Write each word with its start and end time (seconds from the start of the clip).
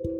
Olá, 0.00 0.14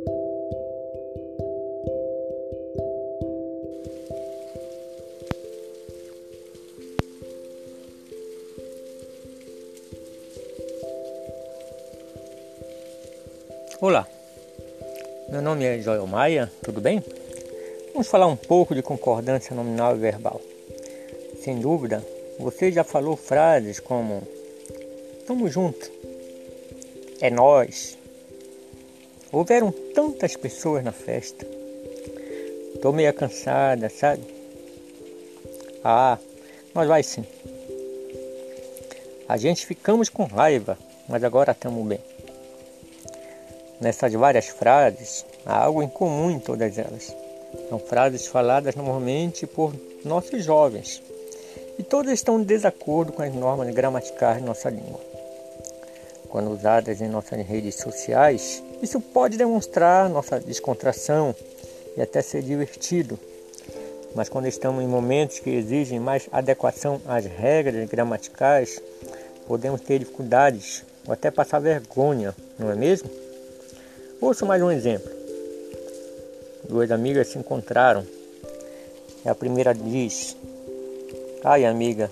meu 15.28 15.40
nome 15.40 15.64
é 15.64 15.78
Joel 15.78 16.06
Maia, 16.08 16.50
tudo 16.64 16.80
bem? 16.80 17.04
Vamos 17.92 18.08
falar 18.08 18.26
um 18.26 18.34
pouco 18.34 18.74
de 18.74 18.82
concordância 18.82 19.54
nominal 19.54 19.94
e 19.94 20.00
verbal. 20.00 20.40
Sem 21.44 21.60
dúvida, 21.60 22.04
você 22.40 22.72
já 22.72 22.82
falou 22.82 23.16
frases 23.16 23.78
como 23.78 24.26
Tamo 25.24 25.48
junto, 25.48 25.88
é 27.20 27.30
nós. 27.30 27.97
Houveram 29.30 29.70
tantas 29.94 30.36
pessoas 30.36 30.82
na 30.82 30.92
festa. 30.92 31.46
Tô 32.80 32.92
meio 32.92 33.12
cansada, 33.12 33.88
sabe? 33.90 34.22
Ah, 35.84 36.18
nós 36.74 36.88
vai 36.88 37.02
sim. 37.02 37.24
A 39.28 39.36
gente 39.36 39.66
ficamos 39.66 40.08
com 40.08 40.24
raiva, 40.24 40.78
mas 41.08 41.22
agora 41.22 41.52
estamos 41.52 41.86
bem. 41.86 42.00
Nessas 43.80 44.12
várias 44.14 44.48
frases, 44.48 45.26
há 45.44 45.64
algo 45.64 45.82
em 45.82 45.88
comum 45.88 46.30
em 46.30 46.38
todas 46.38 46.78
elas. 46.78 47.14
São 47.68 47.78
frases 47.78 48.26
faladas 48.26 48.74
normalmente 48.74 49.46
por 49.46 49.74
nossos 50.04 50.44
jovens 50.44 51.02
e 51.78 51.82
todas 51.82 52.12
estão 52.12 52.40
em 52.40 52.44
desacordo 52.44 53.12
com 53.12 53.22
as 53.22 53.32
normas 53.34 53.72
gramaticais 53.74 54.38
de 54.38 54.44
nossa 54.44 54.70
língua. 54.70 55.07
Quando 56.28 56.50
usadas 56.50 57.00
em 57.00 57.08
nossas 57.08 57.40
redes 57.46 57.76
sociais, 57.76 58.62
isso 58.82 59.00
pode 59.00 59.36
demonstrar 59.36 60.08
nossa 60.08 60.38
descontração 60.38 61.34
e 61.96 62.02
até 62.02 62.20
ser 62.20 62.42
divertido. 62.42 63.18
Mas 64.14 64.28
quando 64.28 64.46
estamos 64.46 64.82
em 64.82 64.86
momentos 64.86 65.38
que 65.38 65.50
exigem 65.50 65.98
mais 65.98 66.28
adequação 66.30 67.00
às 67.06 67.24
regras 67.24 67.88
gramaticais, 67.88 68.80
podemos 69.46 69.80
ter 69.80 69.98
dificuldades 69.98 70.84
ou 71.06 71.12
até 71.12 71.30
passar 71.30 71.58
vergonha, 71.58 72.34
não 72.58 72.70
é 72.70 72.74
mesmo? 72.74 73.08
Ouça 74.20 74.44
mais 74.44 74.62
um 74.62 74.70
exemplo. 74.70 75.10
Duas 76.68 76.90
amigas 76.90 77.28
se 77.28 77.38
encontraram. 77.38 78.04
A 79.24 79.34
primeira 79.34 79.72
diz: 79.72 80.36
Ai, 81.42 81.64
amiga, 81.64 82.10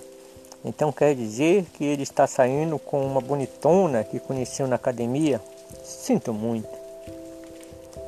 então 0.67 0.91
quer 0.91 1.15
dizer 1.15 1.65
que 1.73 1.85
ele 1.85 2.03
está 2.03 2.27
saindo 2.27 2.77
com 2.77 3.05
uma 3.05 3.21
bonitona 3.21 4.03
que 4.03 4.19
conheceu 4.19 4.67
na 4.67 4.75
academia? 4.75 5.39
Sinto 5.81 6.33
muito. 6.33 6.67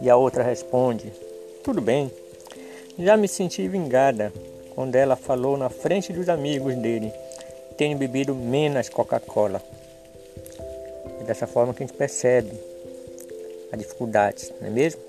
E 0.02 0.10
a 0.10 0.18
outra 0.18 0.44
responde: 0.44 1.12
Tudo 1.64 1.82
bem. 1.82 2.12
Já 2.98 3.16
me 3.16 3.30
senti 3.30 3.66
vingada 3.70 4.34
quando 4.76 4.96
ela 4.96 5.16
falou 5.16 5.58
na 5.58 5.70
frente 5.70 6.12
dos 6.12 6.28
amigos 6.28 6.76
dele: 6.76 7.14
Tenho 7.78 7.98
bebido 7.98 8.36
menos 8.36 8.90
Coca-Cola. 8.90 9.62
É 11.22 11.24
dessa 11.24 11.48
forma 11.48 11.74
que 11.74 11.82
a 11.82 11.88
gente 11.88 11.96
percebe 11.96 12.52
a 13.72 13.78
dificuldade, 13.78 14.54
não 14.60 14.68
é 14.68 14.70
mesmo? 14.70 15.02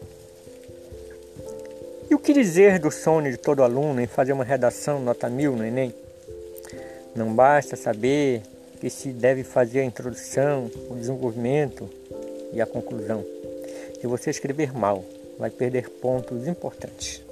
E 2.08 2.14
o 2.14 2.18
que 2.18 2.32
dizer 2.32 2.78
do 2.78 2.92
sonho 2.92 3.30
de 3.30 3.36
todo 3.36 3.64
aluno 3.64 4.00
em 4.00 4.06
fazer 4.06 4.32
uma 4.32 4.44
redação 4.44 5.00
nota 5.00 5.28
mil 5.28 5.56
no 5.56 5.64
Enem? 5.64 5.92
Não 7.14 7.34
basta 7.34 7.76
saber 7.76 8.42
que 8.80 8.88
se 8.88 9.12
deve 9.12 9.44
fazer 9.44 9.80
a 9.80 9.84
introdução, 9.84 10.70
o 10.88 10.94
desenvolvimento 10.94 11.88
e 12.52 12.60
a 12.60 12.66
conclusão. 12.66 13.24
Se 14.00 14.06
você 14.06 14.30
escrever 14.30 14.72
mal, 14.72 15.04
vai 15.38 15.50
perder 15.50 15.88
pontos 15.88 16.46
importantes. 16.46 17.22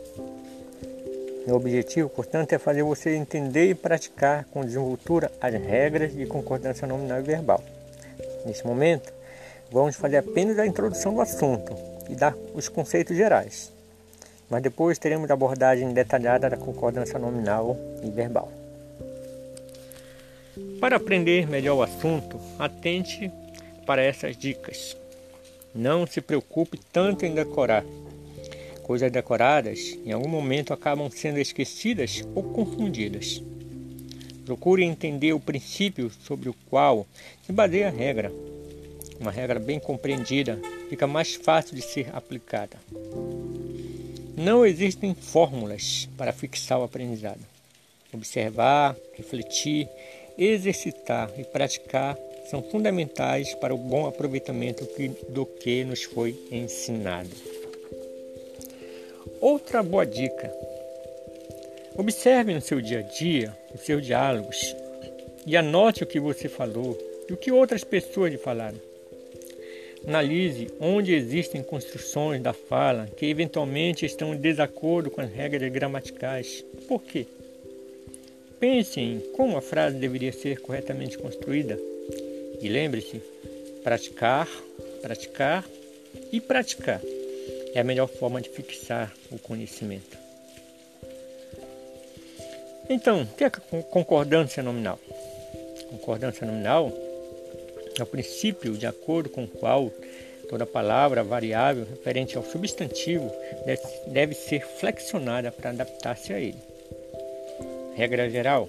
Meu 1.46 1.56
objetivo, 1.56 2.08
portanto, 2.08 2.52
é 2.52 2.58
fazer 2.58 2.82
você 2.82 3.14
entender 3.14 3.70
e 3.70 3.74
praticar 3.74 4.44
com 4.52 4.64
desenvoltura 4.64 5.32
as 5.40 5.54
regras 5.54 6.14
de 6.14 6.26
concordância 6.26 6.86
nominal 6.86 7.20
e 7.20 7.22
verbal. 7.22 7.62
Neste 8.44 8.66
momento, 8.66 9.12
Vamos 9.70 9.96
fazer 9.96 10.16
apenas 10.16 10.58
a 10.58 10.66
introdução 10.66 11.12
do 11.12 11.20
assunto 11.20 11.76
e 12.08 12.14
dar 12.14 12.34
os 12.54 12.70
conceitos 12.70 13.14
gerais, 13.14 13.70
mas 14.48 14.62
depois 14.62 14.98
teremos 14.98 15.30
a 15.30 15.34
abordagem 15.34 15.92
detalhada 15.92 16.48
da 16.48 16.56
concordância 16.56 17.18
nominal 17.18 17.76
e 18.02 18.08
verbal. 18.08 18.50
Para 20.80 20.96
aprender 20.96 21.48
melhor 21.48 21.76
o 21.76 21.82
assunto, 21.82 22.38
atente 22.58 23.30
para 23.86 24.02
essas 24.02 24.36
dicas. 24.36 24.96
Não 25.74 26.06
se 26.06 26.20
preocupe 26.20 26.78
tanto 26.92 27.24
em 27.24 27.34
decorar. 27.34 27.84
Coisas 28.82 29.10
decoradas 29.10 29.98
em 30.04 30.12
algum 30.12 30.28
momento 30.28 30.72
acabam 30.72 31.10
sendo 31.10 31.38
esquecidas 31.38 32.22
ou 32.34 32.42
confundidas. 32.42 33.42
Procure 34.44 34.82
entender 34.82 35.32
o 35.32 35.40
princípio 35.40 36.10
sobre 36.10 36.48
o 36.48 36.54
qual 36.70 37.06
se 37.44 37.52
baseia 37.52 37.88
a 37.88 37.90
regra 37.90 38.32
uma 39.20 39.32
regra 39.32 39.58
bem 39.58 39.80
compreendida, 39.80 40.60
fica 40.88 41.06
mais 41.06 41.34
fácil 41.34 41.74
de 41.74 41.82
ser 41.82 42.14
aplicada. 42.14 42.76
Não 44.36 44.64
existem 44.64 45.14
fórmulas 45.14 46.08
para 46.16 46.32
fixar 46.32 46.78
o 46.78 46.84
aprendizado. 46.84 47.40
Observar, 48.12 48.96
refletir, 49.14 49.88
exercitar 50.38 51.30
e 51.36 51.44
praticar 51.44 52.16
são 52.48 52.62
fundamentais 52.62 53.54
para 53.54 53.74
o 53.74 53.78
bom 53.78 54.06
aproveitamento 54.06 54.88
do 55.28 55.44
que 55.44 55.84
nos 55.84 56.04
foi 56.04 56.34
ensinado. 56.50 57.28
Outra 59.40 59.82
boa 59.82 60.06
dica: 60.06 60.50
observe 61.96 62.54
no 62.54 62.60
seu 62.60 62.80
dia 62.80 63.00
a 63.00 63.02
dia 63.02 63.56
os 63.74 63.82
seus 63.82 64.06
diálogos 64.06 64.74
e 65.46 65.56
anote 65.56 66.04
o 66.04 66.06
que 66.06 66.20
você 66.20 66.48
falou 66.48 66.96
e 67.28 67.32
o 67.32 67.36
que 67.36 67.52
outras 67.52 67.84
pessoas 67.84 68.32
lhe 68.32 68.38
falaram. 68.38 68.78
Analise 70.06 70.68
onde 70.80 71.12
existem 71.12 71.62
construções 71.62 72.40
da 72.40 72.52
fala 72.52 73.06
que 73.16 73.26
eventualmente 73.26 74.06
estão 74.06 74.32
em 74.32 74.38
desacordo 74.38 75.10
com 75.10 75.20
as 75.20 75.30
regras 75.30 75.70
gramaticais. 75.70 76.64
Por 76.86 77.02
quê? 77.02 77.26
Pense 78.58 79.00
em 79.00 79.20
como 79.36 79.56
a 79.56 79.62
frase 79.62 79.96
deveria 79.96 80.32
ser 80.32 80.60
corretamente 80.60 81.16
construída. 81.16 81.78
E 82.60 82.68
lembre-se: 82.68 83.22
praticar, 83.82 84.48
praticar 85.00 85.64
e 86.32 86.40
praticar 86.40 87.00
é 87.74 87.80
a 87.80 87.84
melhor 87.84 88.08
forma 88.08 88.40
de 88.40 88.48
fixar 88.48 89.14
o 89.30 89.38
conhecimento. 89.38 90.18
Então, 92.88 93.22
o 93.22 93.26
que 93.26 93.44
é 93.44 93.50
concordância 93.50 94.62
nominal? 94.62 94.98
Concordância 95.90 96.46
nominal 96.46 96.90
é 97.98 98.02
o 98.02 98.06
princípio 98.06 98.76
de 98.76 98.86
acordo 98.86 99.28
com 99.28 99.44
o 99.44 99.48
qual 99.48 99.92
toda 100.48 100.64
palavra 100.64 101.22
variável 101.22 101.84
referente 101.84 102.36
ao 102.36 102.42
substantivo 102.42 103.30
deve, 104.06 104.34
ser 104.34 104.66
flexionada 104.66 105.52
para 105.52 105.70
adaptar-se 105.70 106.32
a 106.32 106.40
ele. 106.40 106.67
Regra 107.98 108.30
geral: 108.30 108.68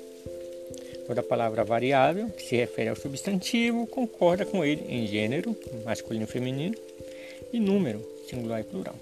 toda 1.06 1.22
palavra 1.22 1.64
variável 1.64 2.32
que 2.32 2.42
se 2.42 2.56
refere 2.56 2.90
ao 2.90 2.96
substantivo 2.96 3.86
concorda 3.86 4.44
com 4.44 4.66
ele 4.66 4.84
em 4.90 5.06
gênero, 5.06 5.56
masculino 5.86 6.26
e 6.26 6.28
feminino, 6.28 6.76
e 7.54 7.60
número, 7.60 8.04
singular 8.28 8.62
e 8.62 8.64
plural. 8.64 8.96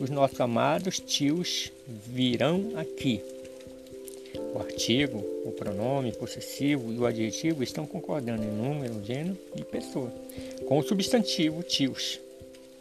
Os 0.00 0.10
nossos 0.10 0.40
amados 0.40 0.98
tios 0.98 1.70
virão 1.86 2.72
aqui 2.74 3.22
o 4.52 4.58
artigo, 4.58 5.18
o 5.44 5.52
pronome 5.52 6.10
possessivo 6.10 6.92
e 6.92 6.98
o 6.98 7.06
adjetivo 7.06 7.62
estão 7.62 7.86
concordando 7.86 8.42
em 8.42 8.50
número, 8.50 9.04
gênero 9.04 9.38
e 9.54 9.62
pessoa, 9.62 10.12
com 10.66 10.78
o 10.78 10.82
substantivo 10.82 11.62
tios. 11.62 12.18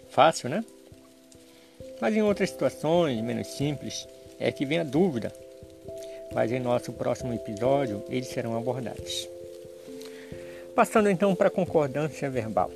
Fácil, 0.09 0.49
né? 0.49 0.65
Mas 2.01 2.15
em 2.15 2.23
outras 2.23 2.49
situações 2.49 3.21
menos 3.21 3.45
simples 3.45 4.07
é 4.39 4.51
que 4.51 4.65
vem 4.65 4.79
a 4.79 4.83
dúvida. 4.83 5.31
Mas 6.37 6.51
em 6.51 6.59
nosso 6.59 6.93
próximo 6.93 7.33
episódio 7.33 8.03
eles 8.11 8.27
serão 8.27 8.55
abordados. 8.55 9.27
Passando 10.75 11.09
então 11.09 11.33
para 11.33 11.47
a 11.47 11.51
concordância 11.51 12.29
verbal. 12.29 12.69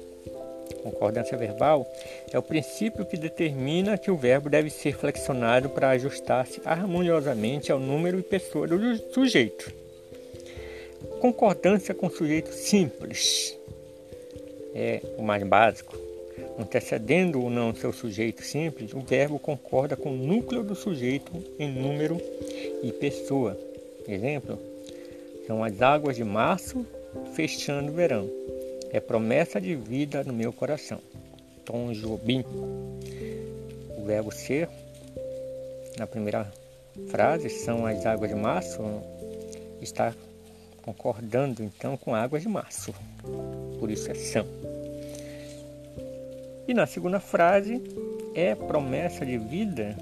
Concordância 0.82 1.38
verbal 1.38 1.88
é 2.32 2.40
o 2.40 2.42
princípio 2.42 3.06
que 3.06 3.16
determina 3.16 4.00
que 4.00 4.10
o 4.10 4.18
verbo 4.18 4.50
deve 4.50 4.72
ser 4.72 4.96
flexionado 4.96 5.70
para 5.70 5.92
ajustar-se 5.92 6.60
harmoniosamente 6.66 7.72
ao 7.72 7.78
número 7.80 8.18
e 8.18 8.24
pessoa 8.24 8.68
do 8.68 8.98
sujeito. 9.14 9.72
Concordância 11.20 11.94
com 11.94 12.10
sujeito 12.10 12.52
simples 12.52 13.56
é 14.74 15.02
o 15.20 15.22
mais 15.22 15.44
básico. 15.44 15.96
Antecedendo 16.58 17.40
ou 17.40 17.52
não 17.52 17.76
seu 17.76 17.94
sujeito 17.94 18.44
simples, 18.44 18.92
o 18.92 19.02
verbo 19.02 19.38
concorda 19.38 19.96
com 19.96 20.10
o 20.10 20.18
núcleo 20.18 20.64
do 20.64 20.74
sujeito 20.74 21.32
em 21.60 21.72
número 21.72 22.20
e 22.84 22.92
pessoa. 22.92 23.58
Exemplo: 24.08 24.60
são 25.48 25.64
as 25.64 25.82
águas 25.82 26.16
de 26.16 26.24
março 26.24 26.86
fechando 27.34 27.92
o 27.92 27.96
verão 27.96 28.30
é 28.92 29.00
promessa 29.00 29.60
de 29.60 29.74
vida 29.74 30.24
no 30.24 30.34
meu 30.34 30.52
coração. 30.52 31.00
Tom 31.66 31.94
Jobim. 31.94 32.44
O 33.98 34.04
verbo 34.04 34.32
ser, 34.32 34.68
na 35.98 36.06
primeira 36.06 36.52
frase, 37.08 37.50
são 37.50 37.86
as 37.86 38.06
águas 38.06 38.30
de 38.30 38.36
março, 38.36 38.82
está 39.82 40.14
concordando 40.82 41.64
então 41.64 41.96
com 41.96 42.14
águas 42.14 42.42
de 42.42 42.50
março. 42.50 42.94
Por 43.80 43.90
isso 43.90 44.12
é 44.12 44.14
são. 44.14 44.46
E 46.68 46.74
na 46.74 46.86
segunda 46.86 47.20
frase 47.20 47.82
é 48.36 48.56
promessa 48.56 49.26
de 49.26 49.38
vida. 49.38 49.96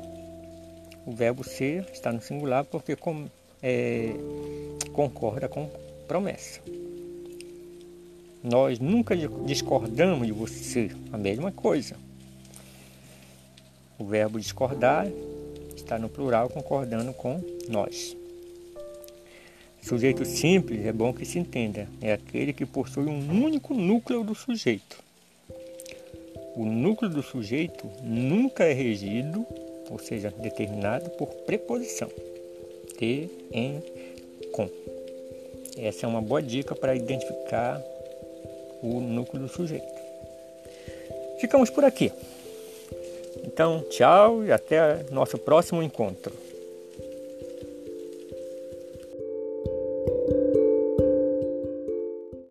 O 1.10 1.12
verbo 1.12 1.44
ser 1.44 1.88
está 1.92 2.14
no 2.14 2.22
singular 2.22 2.64
porque 2.64 2.96
com, 2.96 3.28
é, 3.64 4.14
concorda 4.94 5.50
com 5.50 5.68
promessa. 6.08 6.62
Nós 8.44 8.78
nunca 8.78 9.18
discordamos 9.44 10.28
de 10.28 10.32
você, 10.32 10.92
a 11.12 11.18
mesma 11.18 11.52
coisa. 11.52 11.96
O 13.98 14.06
verbo 14.06 14.40
discordar 14.40 15.08
está 15.76 15.98
no 15.98 16.10
plural 16.10 16.48
concordando 16.48 17.12
com 17.12 17.44
nós. 17.68 18.16
Sujeito 19.82 20.24
simples 20.26 20.86
é 20.86 20.94
bom 20.94 21.12
que 21.12 21.26
se 21.26 21.40
entenda, 21.40 21.88
é 22.04 22.14
aquele 22.14 22.54
que 22.54 22.68
possui 22.68 23.08
um 23.08 23.44
único 23.44 23.74
núcleo 23.74 24.24
do 24.24 24.36
sujeito. 24.36 25.04
O 26.56 26.66
núcleo 26.66 27.10
do 27.10 27.24
sujeito 27.24 27.90
nunca 28.04 28.64
é 28.64 28.74
regido, 28.74 29.44
ou 29.90 30.00
seja, 30.00 30.34
determinado 30.38 31.10
por 31.12 31.28
preposição. 31.46 32.10
Ter, 32.98 33.30
em, 33.52 33.82
com. 34.52 34.70
Essa 35.78 36.06
é 36.06 36.10
uma 36.10 36.22
boa 36.22 36.42
dica 36.42 36.76
para 36.76 36.96
identificar 36.96 37.82
o 38.82 39.00
núcleo 39.00 39.44
do 39.44 39.50
sujeito. 39.50 39.88
Ficamos 41.40 41.70
por 41.70 41.86
aqui. 41.86 42.12
Então, 43.44 43.84
tchau 43.90 44.44
e 44.44 44.52
até 44.52 45.06
nosso 45.12 45.38
próximo 45.38 45.82
encontro. 45.82 46.34